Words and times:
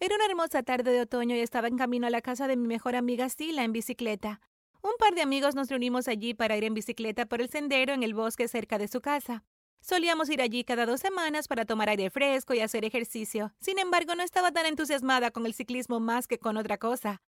Era 0.00 0.14
una 0.14 0.26
hermosa 0.26 0.62
tarde 0.62 0.92
de 0.92 1.00
otoño 1.00 1.34
y 1.34 1.40
estaba 1.40 1.66
en 1.66 1.76
camino 1.76 2.06
a 2.06 2.10
la 2.10 2.22
casa 2.22 2.46
de 2.46 2.56
mi 2.56 2.68
mejor 2.68 2.94
amiga 2.94 3.28
Sila 3.28 3.64
en 3.64 3.72
bicicleta. 3.72 4.40
Un 4.80 4.92
par 4.96 5.12
de 5.14 5.22
amigos 5.22 5.56
nos 5.56 5.68
reunimos 5.68 6.06
allí 6.06 6.34
para 6.34 6.56
ir 6.56 6.62
en 6.62 6.74
bicicleta 6.74 7.26
por 7.26 7.40
el 7.40 7.48
sendero 7.48 7.92
en 7.94 8.04
el 8.04 8.14
bosque 8.14 8.46
cerca 8.46 8.78
de 8.78 8.86
su 8.86 9.00
casa. 9.00 9.42
Solíamos 9.80 10.30
ir 10.30 10.40
allí 10.40 10.62
cada 10.62 10.86
dos 10.86 11.00
semanas 11.00 11.48
para 11.48 11.64
tomar 11.64 11.88
aire 11.88 12.10
fresco 12.10 12.54
y 12.54 12.60
hacer 12.60 12.84
ejercicio. 12.84 13.52
Sin 13.60 13.80
embargo, 13.80 14.14
no 14.14 14.22
estaba 14.22 14.52
tan 14.52 14.66
entusiasmada 14.66 15.32
con 15.32 15.46
el 15.46 15.54
ciclismo 15.54 15.98
más 15.98 16.28
que 16.28 16.38
con 16.38 16.56
otra 16.56 16.78
cosa. 16.78 17.20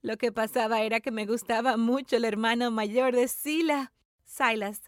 Lo 0.00 0.16
que 0.16 0.32
pasaba 0.32 0.80
era 0.80 1.00
que 1.00 1.10
me 1.10 1.26
gustaba 1.26 1.76
mucho 1.76 2.16
el 2.16 2.24
hermano 2.24 2.70
mayor 2.70 3.14
de 3.14 3.28
Sila, 3.28 3.92
Silas. 4.24 4.80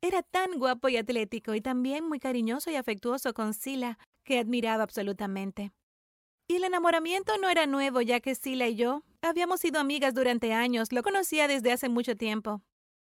Era 0.00 0.24
tan 0.24 0.58
guapo 0.58 0.88
y 0.88 0.96
atlético 0.96 1.54
y 1.54 1.60
también 1.60 2.08
muy 2.08 2.18
cariñoso 2.18 2.72
y 2.72 2.74
afectuoso 2.74 3.34
con 3.34 3.54
Sila, 3.54 3.98
que 4.24 4.40
admiraba 4.40 4.82
absolutamente. 4.82 5.72
Y 6.50 6.56
el 6.56 6.64
enamoramiento 6.64 7.38
no 7.38 7.48
era 7.48 7.66
nuevo, 7.66 8.00
ya 8.00 8.18
que 8.18 8.34
Sila 8.34 8.66
y 8.66 8.74
yo 8.74 9.04
habíamos 9.22 9.60
sido 9.60 9.78
amigas 9.78 10.14
durante 10.14 10.52
años, 10.52 10.90
lo 10.90 11.04
conocía 11.04 11.46
desde 11.46 11.70
hace 11.70 11.88
mucho 11.88 12.16
tiempo. 12.16 12.60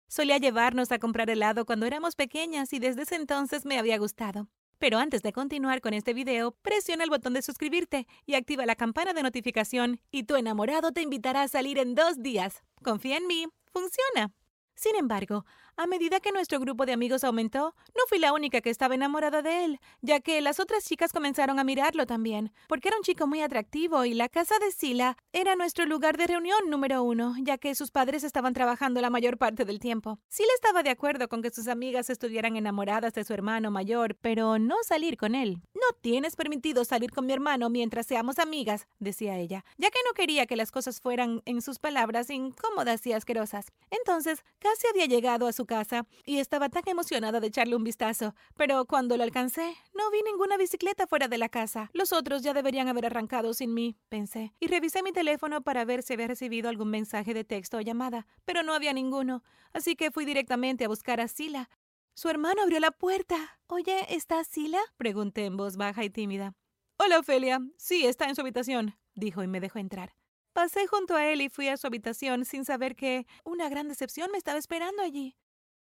Solía 0.09 0.37
llevarnos 0.37 0.91
a 0.91 0.99
comprar 0.99 1.29
helado 1.29 1.65
cuando 1.65 1.85
éramos 1.85 2.17
pequeñas 2.17 2.73
y 2.73 2.79
desde 2.79 3.03
ese 3.03 3.15
entonces 3.15 3.65
me 3.65 3.79
había 3.79 3.99
gustado. 3.99 4.49
Pero 4.79 4.97
antes 4.97 5.21
de 5.21 5.31
continuar 5.31 5.79
con 5.79 5.93
este 5.93 6.13
video, 6.13 6.57
presiona 6.61 7.05
el 7.05 7.09
botón 7.09 7.31
de 7.31 7.41
suscribirte 7.41 8.05
y 8.25 8.35
activa 8.35 8.65
la 8.65 8.75
campana 8.75 9.13
de 9.13 9.23
notificación 9.23 10.01
y 10.11 10.23
tu 10.23 10.35
enamorado 10.35 10.91
te 10.91 11.01
invitará 11.01 11.43
a 11.43 11.47
salir 11.47 11.77
en 11.77 11.95
dos 11.95 12.21
días. 12.21 12.63
Confía 12.83 13.15
en 13.15 13.27
mí, 13.27 13.47
funciona. 13.71 14.33
Sin 14.75 14.97
embargo, 14.97 15.45
a 15.77 15.87
medida 15.87 16.19
que 16.19 16.31
nuestro 16.31 16.59
grupo 16.59 16.85
de 16.85 16.93
amigos 16.93 17.23
aumentó, 17.23 17.75
no 17.95 18.03
fui 18.09 18.19
la 18.19 18.33
única 18.33 18.61
que 18.61 18.69
estaba 18.69 18.95
enamorada 18.95 19.41
de 19.41 19.63
él, 19.63 19.79
ya 20.01 20.19
que 20.19 20.41
las 20.41 20.59
otras 20.59 20.83
chicas 20.83 21.13
comenzaron 21.13 21.59
a 21.59 21.63
mirarlo 21.63 22.05
también, 22.05 22.51
porque 22.67 22.89
era 22.89 22.97
un 22.97 23.03
chico 23.03 23.27
muy 23.27 23.41
atractivo 23.41 24.03
y 24.03 24.13
la 24.13 24.27
casa 24.27 24.59
de 24.59 24.71
Sila 24.71 25.17
era 25.31 25.55
nuestro 25.55 25.85
lugar 25.85 26.17
de 26.17 26.27
reunión 26.27 26.69
número 26.69 27.03
uno, 27.03 27.35
ya 27.41 27.57
que 27.57 27.75
sus 27.75 27.91
padres 27.91 28.23
estaban 28.23 28.53
trabajando 28.53 28.99
la 29.01 29.09
mayor 29.09 29.37
parte 29.37 29.65
del 29.65 29.79
tiempo. 29.79 30.19
Sila 30.27 30.49
estaba 30.55 30.83
de 30.83 30.89
acuerdo 30.89 31.29
con 31.29 31.41
que 31.41 31.51
sus 31.51 31.67
amigas 31.67 32.09
estuvieran 32.09 32.57
enamoradas 32.57 33.13
de 33.13 33.23
su 33.23 33.33
hermano 33.33 33.71
mayor, 33.71 34.15
pero 34.15 34.59
no 34.59 34.75
salir 34.83 35.15
con 35.15 35.35
él. 35.35 35.61
No 35.73 35.95
tienes 36.01 36.35
permitido 36.35 36.83
salir 36.85 37.11
con 37.11 37.25
mi 37.25 37.33
hermano 37.33 37.69
mientras 37.69 38.07
seamos 38.07 38.39
amigas, 38.39 38.87
decía 38.99 39.37
ella, 39.37 39.63
ya 39.77 39.89
que 39.89 39.99
no 40.05 40.13
quería 40.13 40.45
que 40.47 40.55
las 40.55 40.71
cosas 40.71 40.99
fueran, 40.99 41.41
en 41.45 41.61
sus 41.61 41.79
palabras, 41.79 42.29
incómodas 42.29 43.05
y 43.05 43.13
asquerosas. 43.13 43.71
Entonces, 43.91 44.43
Casi 44.59 44.87
había 44.87 45.05
llegado 45.05 45.45
a 45.45 45.53
su 45.53 45.66
casa 45.67 46.07
y 46.25 46.39
estaba 46.39 46.69
tan 46.69 46.81
emocionada 46.87 47.39
de 47.39 47.45
echarle 47.45 47.75
un 47.75 47.83
vistazo, 47.83 48.33
pero 48.55 48.85
cuando 48.85 49.15
lo 49.15 49.23
alcancé, 49.23 49.75
no 49.93 50.09
vi 50.09 50.23
ninguna 50.23 50.57
bicicleta 50.57 51.05
fuera 51.05 51.27
de 51.27 51.37
la 51.37 51.49
casa. 51.49 51.91
Los 51.93 52.11
otros 52.11 52.41
ya 52.41 52.53
deberían 52.53 52.87
haber 52.87 53.05
arrancado 53.05 53.53
sin 53.53 53.75
mí, 53.75 53.95
pensé, 54.09 54.53
y 54.59 54.65
revisé 54.67 55.03
mi 55.03 55.11
teléfono 55.11 55.61
para 55.61 55.85
ver 55.85 56.01
si 56.01 56.13
había 56.13 56.27
recibido 56.27 56.69
algún 56.69 56.89
mensaje 56.89 57.35
de 57.35 57.43
texto 57.43 57.77
o 57.77 57.81
llamada, 57.81 58.25
pero 58.45 58.63
no 58.63 58.73
había 58.73 58.93
ninguno, 58.93 59.43
así 59.73 59.95
que 59.95 60.09
fui 60.09 60.25
directamente 60.25 60.85
a 60.85 60.87
buscar 60.87 61.21
a 61.21 61.27
Sila. 61.27 61.69
Su 62.15 62.29
hermano 62.29 62.63
abrió 62.63 62.79
la 62.79 62.89
puerta. 62.89 63.59
Oye, 63.67 64.15
¿está 64.15 64.43
Sila? 64.43 64.79
pregunté 64.97 65.45
en 65.45 65.55
voz 65.55 65.77
baja 65.77 66.03
y 66.03 66.09
tímida. 66.09 66.55
Hola, 66.97 67.19
Ofelia. 67.19 67.59
Sí, 67.77 68.07
está 68.07 68.25
en 68.25 68.33
su 68.33 68.41
habitación, 68.41 68.95
dijo 69.13 69.43
y 69.43 69.47
me 69.47 69.59
dejó 69.59 69.77
entrar. 69.77 70.15
Pasé 70.57 70.87
junto 70.87 71.15
a 71.15 71.23
él 71.27 71.41
y 71.41 71.49
fui 71.49 71.67
a 71.67 71.77
su 71.77 71.85
habitación 71.85 72.43
sin 72.43 72.65
saber 72.65 72.95
que 72.95 73.27
una 73.43 73.69
gran 73.69 73.87
decepción 73.87 74.31
me 74.31 74.39
estaba 74.39 74.57
esperando 74.57 75.03
allí. 75.03 75.37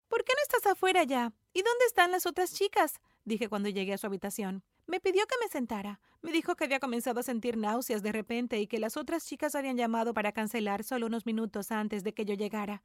¿Por 0.09 0.25
qué 0.25 0.33
no 0.35 0.43
estás 0.43 0.73
afuera 0.73 1.05
ya? 1.05 1.33
¿Y 1.53 1.63
dónde 1.63 1.85
están 1.87 2.11
las 2.11 2.27
otras 2.27 2.55
chicas? 2.55 3.01
dije 3.25 3.49
cuando 3.49 3.69
llegué 3.69 3.93
a 3.93 3.99
su 3.99 4.07
habitación. 4.07 4.65
Me 4.87 5.01
pidió 5.01 5.27
que 5.27 5.37
me 5.41 5.49
sentara. 5.49 6.01
Me 6.23 6.33
dijo 6.33 6.57
que 6.57 6.65
había 6.65 6.81
comenzado 6.81 7.21
a 7.21 7.23
sentir 7.23 7.59
náuseas 7.59 8.03
de 8.03 8.13
repente 8.13 8.59
y 8.59 8.67
que 8.67 8.79
las 8.79 8.97
otras 8.97 9.27
chicas 9.27 9.55
habían 9.55 9.77
llamado 9.77 10.15
para 10.15 10.33
cancelar 10.33 10.83
solo 10.83 11.07
unos 11.07 11.27
minutos 11.27 11.71
antes 11.71 12.05
de 12.05 12.15
que 12.15 12.25
yo 12.25 12.35
llegara. 12.35 12.83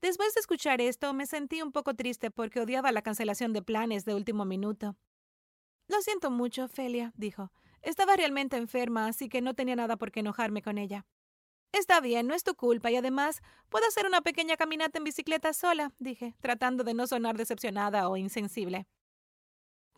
Después 0.00 0.34
de 0.34 0.40
escuchar 0.40 0.80
esto, 0.80 1.12
me 1.14 1.26
sentí 1.26 1.60
un 1.62 1.72
poco 1.72 1.94
triste 1.94 2.30
porque 2.30 2.60
odiaba 2.60 2.92
la 2.92 3.02
cancelación 3.02 3.52
de 3.52 3.62
planes 3.62 4.04
de 4.04 4.14
último 4.14 4.44
minuto. 4.44 4.96
Lo 5.88 6.00
siento 6.00 6.30
mucho, 6.30 6.68
Felia, 6.68 7.12
dijo. 7.16 7.52
Estaba 7.82 8.16
realmente 8.16 8.56
enferma, 8.56 9.06
así 9.06 9.28
que 9.28 9.40
no 9.40 9.54
tenía 9.54 9.76
nada 9.76 9.96
por 9.96 10.10
qué 10.10 10.20
enojarme 10.20 10.62
con 10.62 10.78
ella. 10.78 11.06
Está 11.72 12.00
bien, 12.00 12.26
no 12.26 12.34
es 12.34 12.42
tu 12.42 12.54
culpa 12.54 12.90
y 12.90 12.96
además 12.96 13.42
puedo 13.68 13.86
hacer 13.86 14.06
una 14.06 14.22
pequeña 14.22 14.56
caminata 14.56 14.98
en 14.98 15.04
bicicleta 15.04 15.52
sola, 15.52 15.92
dije, 15.98 16.34
tratando 16.40 16.84
de 16.84 16.94
no 16.94 17.06
sonar 17.06 17.36
decepcionada 17.36 18.08
o 18.08 18.16
insensible. 18.16 18.86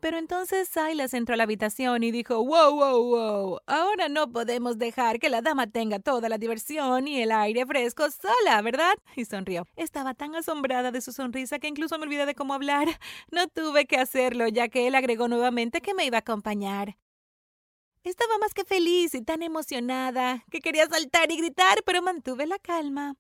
Pero 0.01 0.17
entonces 0.17 0.69
Silas 0.69 1.13
entró 1.13 1.35
a 1.35 1.37
la 1.37 1.43
habitación 1.43 2.05
y 2.05 2.13
dijo, 2.13 2.37
wow, 2.45 2.73
wow, 2.73 3.03
wow, 3.03 3.59
ahora 3.67 4.09
no 4.09 4.31
podemos 4.31 4.79
dejar 4.79 5.19
que 5.19 5.29
la 5.29 5.43
dama 5.43 5.67
tenga 5.67 5.99
toda 5.99 6.29
la 6.29 6.39
diversión 6.39 7.09
y 7.09 7.21
el 7.21 7.33
aire 7.33 7.67
fresco 7.67 8.09
sola, 8.11 8.63
¿verdad? 8.63 8.95
Y 9.17 9.25
sonrió. 9.25 9.67
Estaba 9.75 10.15
tan 10.15 10.37
asombrada 10.37 10.93
de 10.93 11.01
su 11.01 11.13
sonrisa 11.13 11.59
que 11.59 11.67
incluso 11.67 11.99
me 11.99 12.05
olvidé 12.05 12.27
de 12.27 12.35
cómo 12.35 12.55
hablar. 12.55 12.87
No 13.33 13.49
tuve 13.49 13.87
que 13.87 13.97
hacerlo, 13.97 14.47
ya 14.49 14.69
que 14.69 14.87
él 14.87 14.95
agregó 14.95 15.29
nuevamente 15.29 15.81
que 15.81 15.95
me 15.95 16.05
iba 16.05 16.19
a 16.19 16.21
acompañar. 16.21 16.97
Estaba 18.05 18.39
más 18.39 18.55
que 18.55 18.65
feliz 18.65 19.15
y 19.15 19.23
tan 19.23 19.43
emocionada 19.43 20.45
que 20.51 20.61
quería 20.61 20.87
saltar 20.87 21.31
y 21.31 21.37
gritar, 21.37 21.83
pero 21.85 22.03
mantuve 22.03 22.47
la 22.47 22.59
calma. 22.59 23.17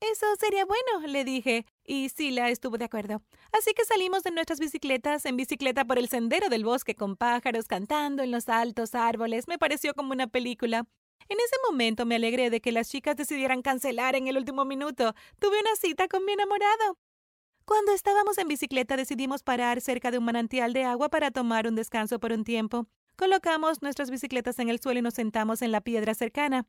Eso 0.00 0.26
sería 0.38 0.66
bueno, 0.66 1.06
le 1.06 1.24
dije, 1.24 1.64
y 1.82 2.10
Sila 2.10 2.50
estuvo 2.50 2.76
de 2.76 2.84
acuerdo. 2.84 3.22
Así 3.52 3.72
que 3.72 3.84
salimos 3.84 4.22
de 4.22 4.32
nuestras 4.32 4.60
bicicletas 4.60 5.24
en 5.24 5.36
bicicleta 5.36 5.84
por 5.86 5.98
el 5.98 6.08
sendero 6.08 6.50
del 6.50 6.64
bosque 6.64 6.94
con 6.94 7.16
pájaros 7.16 7.68
cantando 7.68 8.22
en 8.22 8.30
los 8.30 8.48
altos 8.48 8.94
árboles. 8.94 9.48
Me 9.48 9.58
pareció 9.58 9.94
como 9.94 10.12
una 10.12 10.26
película. 10.26 10.84
En 11.28 11.38
ese 11.38 11.56
momento 11.70 12.04
me 12.04 12.16
alegré 12.16 12.50
de 12.50 12.60
que 12.60 12.72
las 12.72 12.90
chicas 12.90 13.16
decidieran 13.16 13.62
cancelar 13.62 14.14
en 14.14 14.28
el 14.28 14.36
último 14.36 14.66
minuto. 14.66 15.14
Tuve 15.38 15.58
una 15.60 15.74
cita 15.76 16.06
con 16.06 16.24
mi 16.26 16.32
enamorado. 16.32 16.98
Cuando 17.64 17.92
estábamos 17.92 18.36
en 18.36 18.48
bicicleta 18.48 18.96
decidimos 18.96 19.42
parar 19.42 19.80
cerca 19.80 20.10
de 20.10 20.18
un 20.18 20.24
manantial 20.24 20.74
de 20.74 20.84
agua 20.84 21.08
para 21.08 21.30
tomar 21.30 21.66
un 21.66 21.76
descanso 21.76 22.20
por 22.20 22.32
un 22.32 22.44
tiempo. 22.44 22.86
Colocamos 23.16 23.80
nuestras 23.80 24.10
bicicletas 24.10 24.58
en 24.58 24.68
el 24.68 24.80
suelo 24.80 24.98
y 24.98 25.02
nos 25.02 25.14
sentamos 25.14 25.62
en 25.62 25.70
la 25.70 25.80
piedra 25.80 26.14
cercana. 26.14 26.66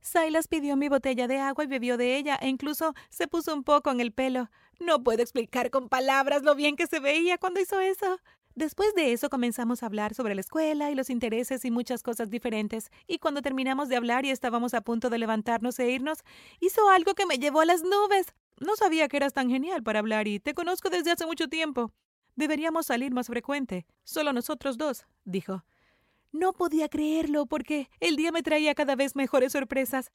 Silas 0.00 0.46
pidió 0.46 0.76
mi 0.76 0.88
botella 0.88 1.26
de 1.26 1.38
agua 1.38 1.64
y 1.64 1.66
bebió 1.66 1.96
de 1.96 2.16
ella 2.16 2.38
e 2.40 2.48
incluso 2.48 2.94
se 3.10 3.26
puso 3.26 3.52
un 3.52 3.64
poco 3.64 3.90
en 3.90 4.00
el 4.00 4.12
pelo. 4.12 4.48
No 4.78 5.02
puedo 5.02 5.22
explicar 5.22 5.70
con 5.70 5.88
palabras 5.88 6.44
lo 6.44 6.54
bien 6.54 6.76
que 6.76 6.86
se 6.86 7.00
veía 7.00 7.36
cuando 7.38 7.60
hizo 7.60 7.80
eso. 7.80 8.20
Después 8.54 8.94
de 8.94 9.12
eso 9.12 9.28
comenzamos 9.28 9.82
a 9.82 9.86
hablar 9.86 10.14
sobre 10.14 10.34
la 10.36 10.40
escuela 10.40 10.90
y 10.90 10.94
los 10.94 11.10
intereses 11.10 11.64
y 11.64 11.70
muchas 11.70 12.02
cosas 12.02 12.28
diferentes, 12.30 12.90
y 13.06 13.18
cuando 13.18 13.42
terminamos 13.42 13.88
de 13.88 13.96
hablar 13.96 14.24
y 14.24 14.30
estábamos 14.30 14.74
a 14.74 14.80
punto 14.80 15.10
de 15.10 15.18
levantarnos 15.18 15.78
e 15.78 15.90
irnos, 15.90 16.18
hizo 16.60 16.88
algo 16.90 17.14
que 17.14 17.26
me 17.26 17.38
llevó 17.38 17.60
a 17.60 17.66
las 17.66 17.82
nubes. 17.82 18.34
No 18.58 18.74
sabía 18.74 19.08
que 19.08 19.16
eras 19.16 19.32
tan 19.32 19.48
genial 19.48 19.84
para 19.84 20.00
hablar 20.00 20.26
y 20.26 20.40
te 20.40 20.54
conozco 20.54 20.90
desde 20.90 21.12
hace 21.12 21.26
mucho 21.26 21.48
tiempo. 21.48 21.92
Deberíamos 22.34 22.86
salir 22.86 23.12
más 23.12 23.28
frecuente, 23.28 23.86
solo 24.02 24.32
nosotros 24.32 24.76
dos, 24.76 25.06
dijo. 25.24 25.64
No 26.32 26.52
podía 26.52 26.88
creerlo 26.88 27.46
porque 27.46 27.88
el 28.00 28.16
día 28.16 28.32
me 28.32 28.42
traía 28.42 28.74
cada 28.74 28.96
vez 28.96 29.16
mejores 29.16 29.52
sorpresas. 29.52 30.10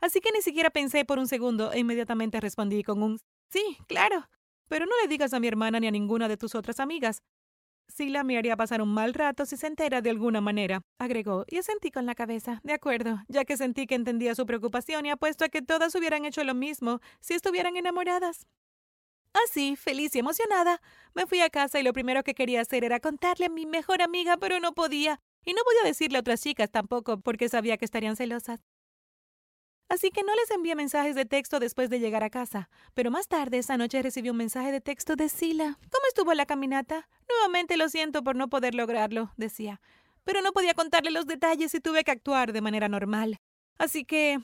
Así 0.00 0.20
que 0.20 0.32
ni 0.32 0.42
siquiera 0.42 0.70
pensé 0.70 1.04
por 1.04 1.18
un 1.18 1.28
segundo 1.28 1.72
e 1.72 1.78
inmediatamente 1.78 2.40
respondí 2.40 2.82
con 2.82 3.02
un 3.02 3.18
sí, 3.50 3.78
claro. 3.86 4.28
Pero 4.68 4.86
no 4.86 4.92
le 5.02 5.08
digas 5.08 5.32
a 5.34 5.40
mi 5.40 5.48
hermana 5.48 5.80
ni 5.80 5.86
a 5.86 5.90
ninguna 5.90 6.28
de 6.28 6.36
tus 6.36 6.54
otras 6.54 6.80
amigas. 6.80 7.22
Sila 7.88 8.24
me 8.24 8.38
haría 8.38 8.56
pasar 8.56 8.80
un 8.80 8.92
mal 8.92 9.14
rato 9.14 9.44
si 9.46 9.56
se 9.56 9.66
entera 9.66 10.00
de 10.00 10.10
alguna 10.10 10.40
manera, 10.40 10.82
agregó, 10.98 11.44
y 11.48 11.58
asentí 11.58 11.90
con 11.90 12.06
la 12.06 12.14
cabeza. 12.14 12.60
De 12.64 12.72
acuerdo, 12.72 13.22
ya 13.28 13.44
que 13.44 13.56
sentí 13.56 13.86
que 13.86 13.94
entendía 13.94 14.34
su 14.34 14.46
preocupación 14.46 15.06
y 15.06 15.10
apuesto 15.10 15.44
a 15.44 15.48
que 15.48 15.62
todas 15.62 15.94
hubieran 15.94 16.24
hecho 16.24 16.42
lo 16.44 16.54
mismo 16.54 17.00
si 17.20 17.34
estuvieran 17.34 17.76
enamoradas. 17.76 18.46
Así, 19.34 19.76
feliz 19.76 20.14
y 20.14 20.20
emocionada, 20.20 20.80
me 21.12 21.26
fui 21.26 21.40
a 21.40 21.50
casa 21.50 21.80
y 21.80 21.82
lo 21.82 21.92
primero 21.92 22.22
que 22.22 22.34
quería 22.34 22.60
hacer 22.60 22.84
era 22.84 23.00
contarle 23.00 23.46
a 23.46 23.50
mi 23.50 23.66
mejor 23.66 24.00
amiga, 24.00 24.36
pero 24.36 24.60
no 24.60 24.74
podía. 24.74 25.20
Y 25.44 25.52
no 25.52 25.62
podía 25.64 25.82
decirle 25.82 26.18
a 26.18 26.20
otras 26.20 26.40
chicas 26.40 26.70
tampoco, 26.70 27.20
porque 27.20 27.48
sabía 27.48 27.76
que 27.76 27.84
estarían 27.84 28.16
celosas. 28.16 28.60
Así 29.88 30.10
que 30.10 30.22
no 30.22 30.34
les 30.34 30.50
envié 30.50 30.74
mensajes 30.74 31.14
de 31.14 31.26
texto 31.26 31.60
después 31.60 31.90
de 31.90 32.00
llegar 32.00 32.22
a 32.22 32.30
casa. 32.30 32.70
Pero 32.94 33.10
más 33.10 33.28
tarde 33.28 33.58
esa 33.58 33.76
noche 33.76 34.02
recibí 34.02 34.30
un 34.30 34.36
mensaje 34.36 34.72
de 34.72 34.80
texto 34.80 35.14
de 35.16 35.28
Sila. 35.28 35.78
¿Cómo 35.90 36.06
estuvo 36.08 36.32
la 36.32 36.46
caminata? 36.46 37.08
Nuevamente 37.28 37.76
lo 37.76 37.88
siento 37.88 38.22
por 38.22 38.36
no 38.36 38.48
poder 38.48 38.74
lograrlo, 38.74 39.32
decía. 39.36 39.80
Pero 40.24 40.40
no 40.40 40.52
podía 40.52 40.74
contarle 40.74 41.10
los 41.10 41.26
detalles 41.26 41.74
y 41.74 41.80
tuve 41.80 42.02
que 42.02 42.12
actuar 42.12 42.52
de 42.52 42.62
manera 42.62 42.88
normal. 42.88 43.36
Así 43.78 44.04
que 44.04 44.38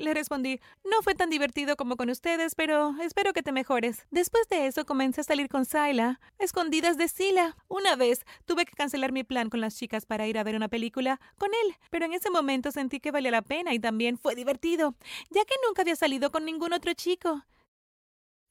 le 0.00 0.14
respondí, 0.14 0.60
no 0.84 1.02
fue 1.02 1.14
tan 1.14 1.30
divertido 1.30 1.76
como 1.76 1.96
con 1.96 2.10
ustedes, 2.10 2.54
pero 2.54 2.94
espero 3.00 3.32
que 3.32 3.42
te 3.42 3.52
mejores. 3.52 4.06
Después 4.10 4.48
de 4.48 4.66
eso 4.66 4.84
comencé 4.84 5.20
a 5.20 5.24
salir 5.24 5.48
con 5.48 5.64
Sila, 5.64 6.20
escondidas 6.38 6.96
de 6.96 7.08
Sila. 7.08 7.56
Una 7.68 7.96
vez 7.96 8.24
tuve 8.44 8.64
que 8.64 8.72
cancelar 8.72 9.12
mi 9.12 9.24
plan 9.24 9.50
con 9.50 9.60
las 9.60 9.76
chicas 9.76 10.06
para 10.06 10.26
ir 10.26 10.38
a 10.38 10.44
ver 10.44 10.56
una 10.56 10.68
película 10.68 11.20
con 11.36 11.50
él, 11.50 11.76
pero 11.90 12.06
en 12.06 12.14
ese 12.14 12.30
momento 12.30 12.72
sentí 12.72 13.00
que 13.00 13.10
valía 13.10 13.30
la 13.30 13.42
pena 13.42 13.74
y 13.74 13.78
también 13.78 14.18
fue 14.18 14.34
divertido, 14.34 14.94
ya 15.30 15.44
que 15.44 15.54
nunca 15.66 15.82
había 15.82 15.96
salido 15.96 16.30
con 16.30 16.44
ningún 16.44 16.72
otro 16.72 16.92
chico. 16.94 17.44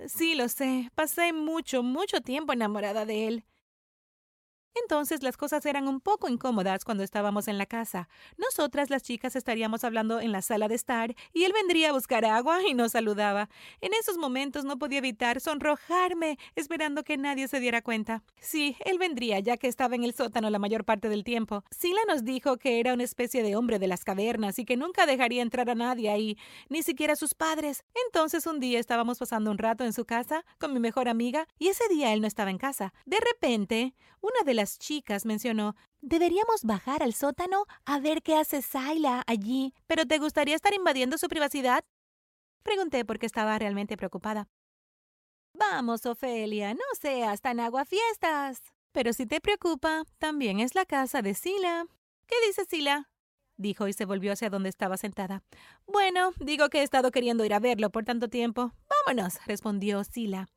Sí, 0.08 0.36
lo 0.36 0.48
sé, 0.48 0.90
pasé 0.96 1.34
mucho, 1.34 1.84
mucho 1.84 2.22
tiempo 2.22 2.54
enamorada 2.54 3.06
de 3.06 3.28
él. 3.28 3.44
Entonces 4.76 5.24
las 5.24 5.38
cosas 5.38 5.66
eran 5.66 5.88
un 5.88 6.00
poco 6.00 6.30
incómodas 6.30 6.86
cuando 6.86 7.04
estábamos 7.04 7.48
en 7.48 7.58
la 7.58 7.66
casa. 7.66 8.10
Nosotras 8.38 8.90
las 8.90 9.04
chicas 9.04 9.36
estaríamos 9.36 9.84
hablando 9.84 10.20
en 10.20 10.32
la 10.32 10.42
sala 10.42 10.68
de 10.68 10.76
estar 10.76 11.16
y 11.34 11.44
él 11.44 11.54
vendría 11.54 11.90
a 11.90 11.94
buscar 11.94 12.26
agua 12.26 12.60
y 12.68 12.74
nos 12.74 12.94
saludaba. 12.94 13.50
En 13.82 13.94
esos 13.94 14.18
momentos 14.18 14.66
no 14.66 14.78
podía 14.78 15.00
evitar 15.00 15.42
sonrojarme, 15.42 16.38
esperando 16.56 17.04
que 17.04 17.18
nadie 17.18 17.48
se 17.48 17.60
diera 17.60 17.82
cuenta. 17.82 18.24
Sí, 18.40 18.78
él 18.86 18.98
vendría, 18.98 19.40
ya 19.40 19.58
que 19.58 19.68
estaba 19.68 19.96
en 19.96 20.04
el 20.04 20.14
sótano 20.14 20.50
la 20.50 20.60
mayor 20.60 20.86
parte 20.86 21.10
del 21.10 21.24
tiempo. 21.24 21.64
Sila 21.72 22.02
nos 22.08 22.24
dijo 22.24 22.58
que 22.58 22.80
era 22.80 22.94
una 22.94 23.04
especie 23.04 23.44
de 23.44 23.56
hombre 23.56 23.80
de 23.80 23.88
las 23.88 24.04
cavernas 24.04 24.60
y 24.60 24.66
que 24.66 24.78
nunca 24.78 25.06
dejaría 25.06 25.42
entrar 25.42 25.70
a 25.70 25.76
nadie 25.76 26.10
ahí, 26.10 26.38
ni 26.70 26.84
siquiera 26.84 27.14
a 27.14 27.16
sus 27.16 27.34
padres. 27.34 27.84
Entonces 28.06 28.46
un 28.46 28.60
día 28.60 28.80
estábamos 28.80 29.20
pasando 29.20 29.52
un 29.52 29.58
rato 29.58 29.84
en 29.84 29.94
su 29.94 30.06
casa 30.06 30.46
con 30.58 30.74
mi 30.74 30.80
mejor 30.80 31.10
amiga 31.10 31.48
y 31.58 31.68
ese 31.68 31.88
día 31.90 32.14
él 32.14 32.22
no 32.22 32.28
estaba 32.28 32.52
en 32.52 32.58
casa. 32.58 32.94
De 33.06 33.18
repente, 33.20 33.96
una 34.22 34.44
de 34.46 34.54
las 34.60 34.78
chicas 34.78 35.26
mencionó, 35.26 35.78
deberíamos 36.02 36.64
bajar 36.64 37.02
al 37.02 37.14
sótano 37.14 37.64
a 37.86 38.00
ver 38.00 38.22
qué 38.22 38.36
hace 38.36 38.62
Sayla 38.62 39.24
allí. 39.26 39.74
¿Pero 39.88 40.06
te 40.06 40.18
gustaría 40.18 40.54
estar 40.54 40.74
invadiendo 40.74 41.18
su 41.18 41.30
privacidad? 41.30 41.82
Pregunté 42.62 43.06
porque 43.06 43.26
estaba 43.26 43.58
realmente 43.58 43.96
preocupada. 43.96 44.50
Vamos, 45.54 46.06
Ofelia, 46.06 46.74
no 46.74 46.84
seas 47.00 47.40
tan 47.40 47.62
aguafiestas. 47.62 48.62
Pero 48.92 49.14
si 49.14 49.26
te 49.26 49.40
preocupa, 49.40 50.04
también 50.18 50.60
es 50.60 50.76
la 50.76 50.86
casa 50.86 51.22
de 51.22 51.36
Sila. 51.36 51.86
¿Qué 52.28 52.36
dice 52.46 52.66
Sila? 52.66 53.10
dijo 53.56 53.88
y 53.88 53.94
se 53.94 54.06
volvió 54.06 54.34
hacia 54.34 54.50
donde 54.50 54.68
estaba 54.68 54.98
sentada. 54.98 55.42
Bueno, 55.86 56.32
digo 56.40 56.70
que 56.70 56.80
he 56.80 56.84
estado 56.84 57.12
queriendo 57.12 57.46
ir 57.46 57.54
a 57.54 57.60
verlo 57.60 57.92
por 57.92 58.04
tanto 58.04 58.28
tiempo. 58.28 58.74
Vámonos, 58.90 59.40
respondió 59.46 60.04
Sila. 60.04 60.48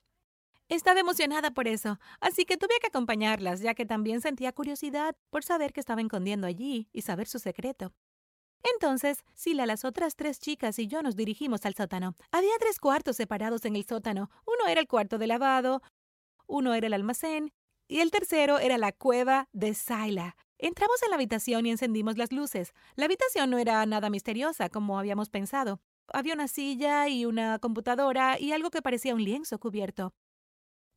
Estaba 0.68 1.00
emocionada 1.00 1.50
por 1.50 1.68
eso, 1.68 1.98
así 2.20 2.44
que 2.44 2.56
tuve 2.56 2.78
que 2.80 2.86
acompañarlas, 2.86 3.60
ya 3.60 3.74
que 3.74 3.84
también 3.84 4.20
sentía 4.20 4.52
curiosidad 4.52 5.14
por 5.30 5.44
saber 5.44 5.72
qué 5.72 5.80
estaba 5.80 6.00
escondiendo 6.00 6.46
allí 6.46 6.88
y 6.92 7.02
saber 7.02 7.26
su 7.26 7.38
secreto. 7.38 7.92
Entonces, 8.62 9.24
Sila, 9.34 9.66
las 9.66 9.84
otras 9.84 10.14
tres 10.14 10.38
chicas 10.38 10.78
y 10.78 10.86
yo 10.86 11.02
nos 11.02 11.16
dirigimos 11.16 11.66
al 11.66 11.74
sótano. 11.74 12.16
Había 12.30 12.52
tres 12.58 12.78
cuartos 12.78 13.16
separados 13.16 13.64
en 13.64 13.76
el 13.76 13.84
sótano. 13.84 14.30
Uno 14.46 14.68
era 14.68 14.80
el 14.80 14.86
cuarto 14.86 15.18
de 15.18 15.26
lavado, 15.26 15.82
uno 16.46 16.74
era 16.74 16.86
el 16.86 16.94
almacén 16.94 17.52
y 17.88 18.00
el 18.00 18.10
tercero 18.10 18.58
era 18.58 18.78
la 18.78 18.92
cueva 18.92 19.48
de 19.52 19.74
Sila. 19.74 20.36
Entramos 20.58 21.02
en 21.02 21.10
la 21.10 21.16
habitación 21.16 21.66
y 21.66 21.70
encendimos 21.72 22.16
las 22.16 22.30
luces. 22.30 22.72
La 22.94 23.06
habitación 23.06 23.50
no 23.50 23.58
era 23.58 23.84
nada 23.84 24.10
misteriosa, 24.10 24.68
como 24.68 24.98
habíamos 24.98 25.28
pensado. 25.28 25.80
Había 26.06 26.34
una 26.34 26.46
silla 26.46 27.08
y 27.08 27.24
una 27.24 27.58
computadora 27.58 28.38
y 28.38 28.52
algo 28.52 28.70
que 28.70 28.82
parecía 28.82 29.14
un 29.14 29.24
lienzo 29.24 29.58
cubierto. 29.58 30.14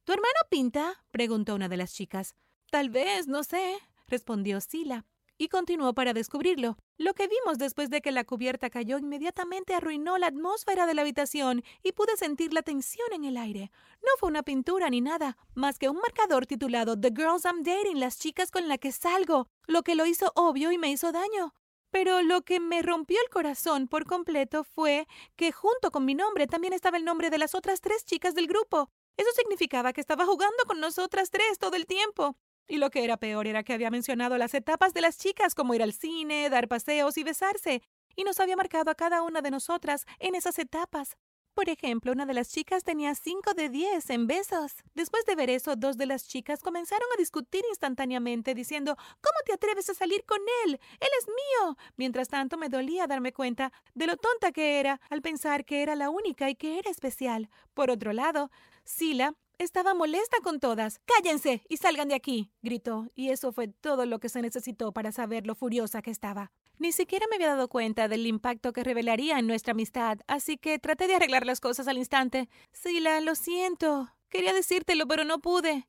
¿Tu 0.06 0.14
hermano 0.14 0.40
pinta? 0.52 1.04
preguntó 1.10 1.56
una 1.56 1.68
de 1.68 1.78
las 1.78 1.92
chicas. 1.92 2.36
Tal 2.70 2.92
vez, 2.92 3.28
no 3.28 3.44
sé, 3.44 3.80
respondió 4.06 4.62
Sila. 4.62 5.04
Y 5.36 5.48
continuó 5.50 5.96
para 5.96 6.14
descubrirlo. 6.14 6.78
Lo 6.98 7.16
que 7.16 7.28
vimos 7.28 7.58
después 7.58 7.90
de 7.90 8.02
que 8.02 8.12
la 8.12 8.24
cubierta 8.24 8.70
cayó 8.70 9.00
inmediatamente 9.00 9.74
arruinó 9.74 10.20
la 10.20 10.28
atmósfera 10.28 10.86
de 10.86 10.94
la 10.94 11.02
habitación 11.02 11.64
y 11.82 11.92
pude 11.94 12.16
sentir 12.18 12.54
la 12.54 12.62
tensión 12.62 13.08
en 13.14 13.26
el 13.26 13.36
aire. 13.36 13.72
No 14.04 14.12
fue 14.20 14.30
una 14.30 14.44
pintura 14.44 14.92
ni 14.92 15.02
nada, 15.02 15.38
más 15.56 15.80
que 15.80 15.90
un 15.90 15.98
marcador 15.98 16.46
titulado 16.46 16.98
The 16.98 17.10
Girls 17.10 17.44
I'm 17.44 17.64
Dating, 17.64 18.00
las 18.00 18.20
chicas 18.20 18.52
con 18.52 18.68
las 18.68 18.78
que 18.78 18.92
salgo, 18.92 19.48
lo 19.66 19.82
que 19.82 19.96
lo 19.96 20.06
hizo 20.06 20.32
obvio 20.36 20.72
y 20.72 20.78
me 20.78 20.92
hizo 20.92 21.12
daño. 21.12 21.56
Pero 21.90 22.22
lo 22.22 22.44
que 22.44 22.60
me 22.60 22.84
rompió 22.84 23.18
el 23.24 23.30
corazón 23.30 23.88
por 23.88 24.06
completo 24.06 24.64
fue 24.64 25.08
que 25.36 25.52
junto 25.52 25.90
con 25.90 26.06
mi 26.06 26.14
nombre 26.14 26.46
también 26.46 26.74
estaba 26.74 26.98
el 26.98 27.06
nombre 27.06 27.32
de 27.32 27.40
las 27.40 27.56
otras 27.56 27.82
tres 27.82 28.06
chicas 28.06 28.36
del 28.36 28.46
grupo. 28.46 28.92
Eso 29.18 29.30
significaba 29.36 29.94
que 29.94 30.02
estaba 30.02 30.26
jugando 30.26 30.64
con 30.66 30.80
nosotras 30.80 31.30
tres 31.32 31.58
todo 31.58 31.76
el 31.76 31.86
tiempo. 31.86 32.38
Y 32.68 32.78
lo 32.78 32.90
que 32.90 33.04
era 33.04 33.18
peor 33.18 33.48
era 33.48 33.64
que 33.64 33.74
había 33.74 33.92
mencionado 33.92 34.38
las 34.38 34.54
etapas 34.54 34.94
de 34.94 35.02
las 35.02 35.18
chicas, 35.18 35.56
como 35.56 35.74
ir 35.76 35.84
al 35.84 35.94
cine, 35.94 36.50
dar 36.50 36.68
paseos 36.68 37.18
y 37.18 37.24
besarse, 37.24 37.82
y 38.16 38.24
nos 38.24 38.40
había 38.40 38.56
marcado 38.56 38.90
a 38.92 38.96
cada 38.96 39.22
una 39.22 39.42
de 39.42 39.52
nosotras 39.52 40.06
en 40.20 40.36
esas 40.36 40.58
etapas. 40.58 41.18
Por 41.56 41.70
ejemplo, 41.70 42.12
una 42.12 42.26
de 42.26 42.34
las 42.34 42.50
chicas 42.50 42.84
tenía 42.84 43.16
cinco 43.16 43.54
de 43.54 43.70
diez 43.70 44.10
en 44.10 44.28
besos. 44.28 44.74
Después 44.94 45.24
de 45.26 45.36
ver 45.36 45.50
eso, 45.50 45.78
dos 45.78 45.96
de 45.96 46.06
las 46.06 46.28
chicas 46.28 46.62
comenzaron 46.62 47.08
a 47.14 47.18
discutir 47.18 47.64
instantáneamente, 47.70 48.54
diciendo 48.54 48.98
¿Cómo 48.98 49.40
te 49.46 49.54
atreves 49.54 49.90
a 49.90 49.94
salir 49.94 50.26
con 50.26 50.40
él? 50.66 50.78
Él 51.00 51.10
es 51.18 51.28
mío. 51.28 51.78
Mientras 51.96 52.28
tanto, 52.28 52.58
me 52.58 52.68
dolía 52.68 53.08
darme 53.08 53.32
cuenta 53.32 53.72
de 53.94 54.06
lo 54.06 54.18
tonta 54.18 54.52
que 54.52 54.82
era 54.82 55.00
al 55.10 55.22
pensar 55.22 55.64
que 55.64 55.82
era 55.82 55.96
la 55.96 56.10
única 56.10 56.50
y 56.50 56.56
que 56.56 56.78
era 56.78 56.92
especial. 56.92 57.50
Por 57.74 57.90
otro 57.90 58.12
lado, 58.12 58.52
Sila 58.84 59.34
estaba 59.58 59.94
molesta 59.94 60.36
con 60.44 60.60
todas. 60.60 61.00
¡Cállense 61.06 61.64
y 61.70 61.78
salgan 61.78 62.10
de 62.10 62.16
aquí! 62.16 62.52
gritó, 62.64 63.08
y 63.16 63.30
eso 63.30 63.54
fue 63.54 63.70
todo 63.70 64.06
lo 64.06 64.20
que 64.20 64.28
se 64.28 64.42
necesitó 64.42 64.92
para 64.92 65.14
saber 65.14 65.48
lo 65.48 65.56
furiosa 65.56 66.02
que 66.02 66.12
estaba. 66.12 66.52
Ni 66.78 66.92
siquiera 66.92 67.26
me 67.30 67.38
había 67.38 67.50
dado 67.50 67.68
cuenta 67.68 68.08
del 68.08 68.28
impacto 68.28 68.74
que 68.74 68.84
revelaría 68.84 69.40
en 69.40 69.48
nuestra 69.48 69.72
amistad, 69.72 70.20
así 70.28 70.58
que 70.58 70.78
traté 70.80 71.08
de 71.08 71.16
arreglar 71.16 71.46
las 71.46 71.62
cosas 71.62 71.88
al 71.88 71.98
instante. 71.98 72.50
Sila, 72.72 73.22
lo 73.22 73.36
siento. 73.36 74.12
Quería 74.30 74.54
decírtelo, 74.54 75.08
pero 75.08 75.24
no 75.24 75.40
pude. 75.40 75.88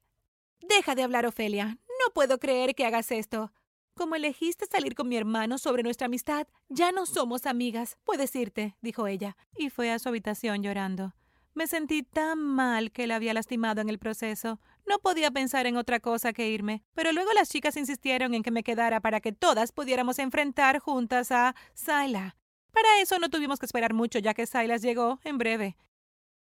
Deja 0.61 0.95
de 0.95 1.03
hablar, 1.03 1.27
Ofelia. 1.27 1.79
No 1.89 2.13
puedo 2.15 2.39
creer 2.39 2.75
que 2.75 2.87
hagas 2.87 3.11
esto. 3.11 3.53
Como 3.95 4.15
elegiste 4.15 4.67
salir 4.67 4.95
con 4.95 5.09
mi 5.09 5.17
hermano 5.17 5.59
sobre 5.59 5.83
nuestra 5.83 6.07
amistad, 6.07 6.47
ya 6.69 6.93
no 6.93 7.07
somos 7.07 7.47
amigas. 7.47 7.97
Puedes 8.05 8.37
irte, 8.37 8.77
dijo 8.83 9.07
ella, 9.07 9.37
y 9.57 9.71
fue 9.71 9.91
a 9.91 9.99
su 9.99 10.09
habitación 10.09 10.63
llorando. 10.63 11.15
Me 11.55 11.67
sentí 11.67 12.03
tan 12.03 12.39
mal 12.39 12.93
que 12.93 13.07
la 13.07 13.17
había 13.17 13.33
lastimado 13.33 13.81
en 13.81 13.89
el 13.89 13.99
proceso. 13.99 14.61
No 14.87 14.99
podía 15.01 15.31
pensar 15.31 15.67
en 15.67 15.77
otra 15.77 16.01
cosa 16.01 16.33
que 16.33 16.49
irme, 16.49 16.83
pero 16.95 17.13
luego 17.13 17.33
las 17.33 17.51
chicas 17.51 17.77
insistieron 17.77 18.35
en 18.35 18.43
que 18.43 18.51
me 18.51 18.63
quedara 18.63 19.01
para 19.01 19.21
que 19.21 19.33
todas 19.33 19.73
pudiéramos 19.73 20.19
enfrentar 20.19 20.79
juntas 20.79 21.33
a 21.33 21.55
Silas. 21.75 22.35
Para 22.73 23.01
eso 23.01 23.19
no 23.19 23.29
tuvimos 23.29 23.59
que 23.59 23.67
esperar 23.67 23.95
mucho, 23.95 24.19
ya 24.19 24.35
que 24.35 24.47
Silas 24.47 24.83
llegó 24.83 25.19
en 25.25 25.39
breve. 25.39 25.77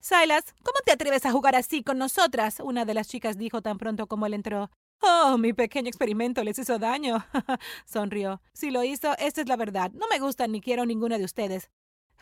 Silas, 0.01 0.55
¿cómo 0.63 0.79
te 0.85 0.93
atreves 0.93 1.25
a 1.27 1.33
jugar 1.33 1.57
así 1.57 1.83
con 1.83 1.99
nosotras? 1.99 2.61
Una 2.61 2.85
de 2.85 2.95
las 2.95 3.09
chicas 3.09 3.39
dijo 3.39 3.63
tan 3.63 3.79
pronto 3.79 4.07
como 4.07 4.27
él 4.27 4.35
entró. 4.35 4.71
Oh, 5.01 5.39
mi 5.39 5.53
pequeño 5.53 5.89
experimento 5.89 6.45
les 6.45 6.59
hizo 6.59 6.79
daño. 6.79 7.25
Sonrió. 7.87 8.43
Si 8.53 8.71
lo 8.71 8.85
hizo, 8.85 9.17
esta 9.19 9.41
es 9.41 9.49
la 9.49 9.57
verdad. 9.57 9.91
No 9.93 10.07
me 10.09 10.19
gustan 10.19 10.53
ni 10.53 10.61
quiero 10.61 10.85
ninguna 10.85 11.19
de 11.19 11.25
ustedes 11.25 11.71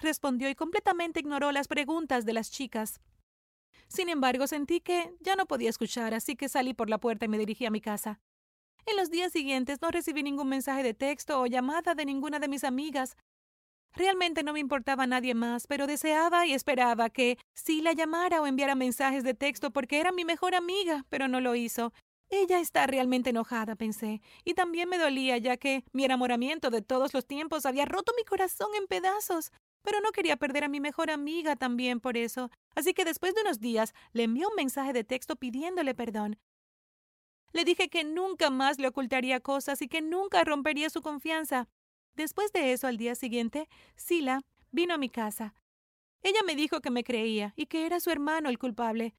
respondió 0.01 0.49
y 0.49 0.55
completamente 0.55 1.21
ignoró 1.21 1.53
las 1.53 1.69
preguntas 1.69 2.25
de 2.25 2.33
las 2.33 2.51
chicas. 2.51 3.01
Sin 3.89 4.09
embargo, 4.09 4.47
sentí 4.47 4.81
que 4.81 5.15
ya 5.21 5.37
no 5.37 5.47
podía 5.47 5.71
escuchar, 5.71 6.15
así 6.15 6.37
que 6.37 6.49
salí 6.49 6.75
por 6.75 6.91
la 6.91 6.99
puerta 6.99 7.27
y 7.27 7.29
me 7.29 7.39
dirigí 7.39 7.67
a 7.67 7.71
mi 7.71 7.81
casa. 7.81 8.21
En 8.87 8.97
los 8.97 9.11
días 9.11 9.33
siguientes 9.33 9.81
no 9.83 9.91
recibí 9.91 10.23
ningún 10.23 10.49
mensaje 10.49 10.83
de 10.83 10.95
texto 10.95 11.41
o 11.41 11.47
llamada 11.47 11.95
de 11.95 12.05
ninguna 12.05 12.39
de 12.39 12.49
mis 12.49 12.65
amigas. 12.65 13.17
Realmente 13.95 14.43
no 14.43 14.53
me 14.53 14.61
importaba 14.61 15.07
nadie 15.07 15.35
más, 15.35 15.67
pero 15.67 15.87
deseaba 15.87 16.47
y 16.47 16.53
esperaba 16.53 17.11
que 17.11 17.39
sí 17.55 17.81
la 17.81 17.95
llamara 17.95 18.41
o 18.41 18.47
enviara 18.47 18.75
mensajes 18.75 19.25
de 19.25 19.35
texto 19.35 19.71
porque 19.71 19.99
era 19.99 20.13
mi 20.13 20.25
mejor 20.25 20.55
amiga, 20.55 21.05
pero 21.09 21.29
no 21.29 21.41
lo 21.41 21.55
hizo. 21.55 21.93
Ella 22.29 22.61
está 22.61 22.87
realmente 22.87 23.31
enojada, 23.31 23.77
pensé, 23.77 24.21
y 24.45 24.55
también 24.55 24.89
me 24.89 24.99
dolía 24.99 25.39
ya 25.39 25.57
que 25.57 25.85
mi 25.93 26.05
enamoramiento 26.05 26.71
de 26.71 26.83
todos 26.83 27.15
los 27.15 27.25
tiempos 27.25 27.67
había 27.67 27.85
roto 27.85 28.13
mi 28.17 28.25
corazón 28.25 28.69
en 28.77 28.87
pedazos 28.89 29.53
pero 29.87 30.01
no 30.01 30.11
quería 30.11 30.37
perder 30.37 30.65
a 30.65 30.69
mi 30.69 30.81
mejor 30.81 31.13
amiga 31.13 31.55
también 31.55 32.01
por 32.01 32.17
eso, 32.17 32.51
así 32.75 32.93
que 32.93 33.05
después 33.05 33.37
de 33.37 33.43
unos 33.43 33.61
días 33.61 33.95
le 34.13 34.25
envió 34.25 34.49
un 34.49 34.57
mensaje 34.57 34.93
de 34.93 35.05
texto 35.05 35.37
pidiéndole 35.37 35.95
perdón. 35.95 36.41
Le 37.53 37.65
dije 37.65 37.89
que 37.89 38.03
nunca 38.03 38.51
más 38.51 38.81
le 38.81 38.89
ocultaría 38.89 39.39
cosas 39.39 39.81
y 39.83 39.87
que 39.87 40.03
nunca 40.03 40.43
rompería 40.43 40.91
su 40.91 41.03
confianza. 41.03 41.69
Después 42.17 42.53
de 42.53 42.73
eso, 42.73 42.89
al 42.89 42.97
día 42.97 43.15
siguiente, 43.15 43.69
Sila 43.95 44.43
vino 44.73 44.93
a 44.93 44.99
mi 44.99 45.09
casa. 45.09 45.55
Ella 46.25 46.41
me 46.45 46.57
dijo 46.57 46.81
que 46.81 46.91
me 46.91 47.05
creía 47.05 47.53
y 47.55 47.67
que 47.67 47.87
era 47.87 48.01
su 48.01 48.11
hermano 48.11 48.49
el 48.49 48.59
culpable. 48.59 49.15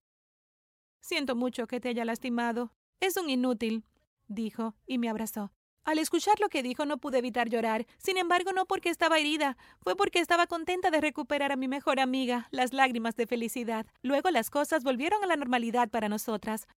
Siento 1.00 1.38
mucho 1.38 1.68
que 1.68 1.80
te 1.80 1.88
haya 1.88 2.04
lastimado. 2.04 2.74
Es 3.00 3.16
un 3.16 3.30
inútil, 3.30 3.86
dijo, 4.28 4.76
y 4.86 4.98
me 4.98 5.08
abrazó. 5.08 5.54
Al 5.88 6.00
escuchar 6.00 6.38
lo 6.42 6.50
que 6.50 6.64
dijo 6.64 6.86
no 6.86 6.98
pude 6.98 7.20
evitar 7.20 7.48
llorar. 7.48 7.88
Sin 7.98 8.18
embargo, 8.18 8.52
no 8.52 8.66
porque 8.66 8.90
estaba 8.90 9.20
herida, 9.20 9.56
fue 9.80 9.96
porque 9.96 10.20
estaba 10.20 10.46
contenta 10.46 10.92
de 10.92 11.00
recuperar 11.00 11.54
a 11.54 11.56
mi 11.56 11.70
mejor 11.70 12.02
amiga, 12.02 12.50
las 12.52 12.74
lágrimas 12.74 13.16
de 13.16 13.26
felicidad. 13.26 13.86
Luego 14.02 14.30
las 14.30 14.50
cosas 14.50 14.84
volvieron 14.84 15.24
a 15.24 15.28
la 15.28 15.38
normalidad 15.38 15.88
para 15.88 16.10
nosotras. 16.10 16.68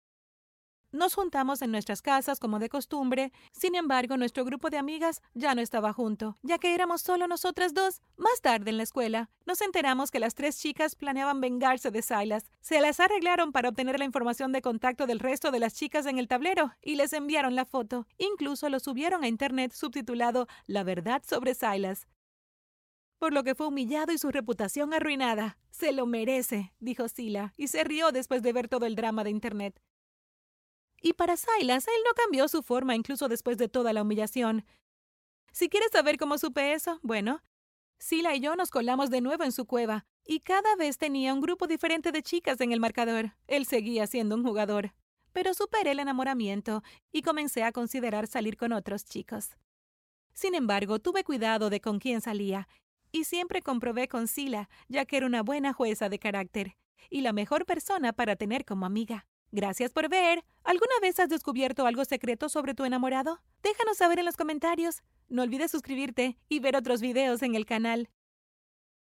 Nos 0.92 1.14
juntamos 1.14 1.62
en 1.62 1.70
nuestras 1.70 2.02
casas 2.02 2.40
como 2.40 2.58
de 2.58 2.68
costumbre, 2.68 3.32
sin 3.52 3.76
embargo 3.76 4.16
nuestro 4.16 4.44
grupo 4.44 4.70
de 4.70 4.78
amigas 4.78 5.22
ya 5.34 5.54
no 5.54 5.60
estaba 5.60 5.92
junto, 5.92 6.36
ya 6.42 6.58
que 6.58 6.74
éramos 6.74 7.00
solo 7.02 7.28
nosotras 7.28 7.74
dos. 7.74 8.02
Más 8.16 8.40
tarde 8.40 8.70
en 8.70 8.76
la 8.76 8.82
escuela, 8.82 9.30
nos 9.46 9.60
enteramos 9.60 10.10
que 10.10 10.18
las 10.18 10.34
tres 10.34 10.58
chicas 10.58 10.96
planeaban 10.96 11.40
vengarse 11.40 11.92
de 11.92 12.02
Silas. 12.02 12.50
Se 12.60 12.80
las 12.80 12.98
arreglaron 12.98 13.52
para 13.52 13.68
obtener 13.68 14.00
la 14.00 14.04
información 14.04 14.50
de 14.50 14.62
contacto 14.62 15.06
del 15.06 15.20
resto 15.20 15.52
de 15.52 15.60
las 15.60 15.74
chicas 15.74 16.06
en 16.06 16.18
el 16.18 16.26
tablero 16.26 16.72
y 16.82 16.96
les 16.96 17.12
enviaron 17.12 17.54
la 17.54 17.66
foto. 17.66 18.08
Incluso 18.18 18.68
lo 18.68 18.80
subieron 18.80 19.22
a 19.22 19.28
internet 19.28 19.72
subtitulado 19.72 20.48
La 20.66 20.82
verdad 20.82 21.22
sobre 21.24 21.54
Silas 21.54 22.08
por 23.20 23.34
lo 23.34 23.44
que 23.44 23.54
fue 23.54 23.68
humillado 23.68 24.12
y 24.12 24.18
su 24.18 24.30
reputación 24.30 24.94
arruinada. 24.94 25.58
Se 25.70 25.92
lo 25.92 26.06
merece, 26.06 26.72
dijo 26.80 27.06
Sila, 27.06 27.52
y 27.58 27.68
se 27.68 27.84
rió 27.84 28.12
después 28.12 28.42
de 28.42 28.54
ver 28.54 28.66
todo 28.66 28.86
el 28.86 28.96
drama 28.96 29.24
de 29.24 29.30
Internet. 29.30 29.78
Y 31.00 31.14
para 31.14 31.36
Silas, 31.36 31.86
él 31.88 32.02
no 32.04 32.12
cambió 32.14 32.48
su 32.48 32.62
forma 32.62 32.94
incluso 32.94 33.28
después 33.28 33.56
de 33.58 33.68
toda 33.68 33.92
la 33.92 34.02
humillación. 34.02 34.64
Si 35.52 35.68
quieres 35.68 35.90
saber 35.92 36.16
cómo 36.18 36.38
supe 36.38 36.72
eso, 36.72 37.00
bueno, 37.02 37.42
Sila 37.98 38.34
y 38.34 38.40
yo 38.40 38.56
nos 38.56 38.70
colamos 38.70 39.10
de 39.10 39.20
nuevo 39.20 39.44
en 39.44 39.52
su 39.52 39.66
cueva, 39.66 40.06
y 40.24 40.40
cada 40.40 40.74
vez 40.76 40.96
tenía 40.96 41.34
un 41.34 41.40
grupo 41.40 41.66
diferente 41.66 42.12
de 42.12 42.22
chicas 42.22 42.60
en 42.60 42.72
el 42.72 42.80
marcador. 42.80 43.34
Él 43.46 43.66
seguía 43.66 44.06
siendo 44.06 44.34
un 44.36 44.42
jugador. 44.42 44.94
Pero 45.32 45.54
superé 45.54 45.92
el 45.92 46.00
enamoramiento 46.00 46.82
y 47.12 47.22
comencé 47.22 47.62
a 47.62 47.72
considerar 47.72 48.26
salir 48.26 48.56
con 48.56 48.72
otros 48.72 49.04
chicos. 49.04 49.56
Sin 50.32 50.54
embargo, 50.54 50.98
tuve 50.98 51.24
cuidado 51.24 51.70
de 51.70 51.80
con 51.80 51.98
quién 51.98 52.20
salía, 52.20 52.68
y 53.12 53.24
siempre 53.24 53.62
comprobé 53.62 54.08
con 54.08 54.28
Sila, 54.28 54.68
ya 54.88 55.04
que 55.04 55.18
era 55.18 55.26
una 55.26 55.42
buena 55.42 55.72
jueza 55.72 56.08
de 56.08 56.18
carácter, 56.18 56.76
y 57.10 57.20
la 57.20 57.32
mejor 57.32 57.66
persona 57.66 58.12
para 58.12 58.36
tener 58.36 58.64
como 58.64 58.86
amiga. 58.86 59.26
Gracias 59.52 59.92
por 59.92 60.08
ver. 60.08 60.44
¿Alguna 60.62 60.94
vez 61.02 61.18
has 61.18 61.28
descubierto 61.28 61.86
algo 61.86 62.04
secreto 62.04 62.48
sobre 62.48 62.74
tu 62.74 62.84
enamorado? 62.84 63.40
Déjanos 63.62 63.96
saber 63.96 64.20
en 64.20 64.26
los 64.26 64.36
comentarios. 64.36 65.02
No 65.28 65.42
olvides 65.42 65.72
suscribirte 65.72 66.38
y 66.48 66.60
ver 66.60 66.76
otros 66.76 67.00
videos 67.00 67.42
en 67.42 67.56
el 67.56 67.66
canal. 67.66 68.08